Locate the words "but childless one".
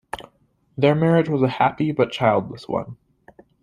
1.91-2.97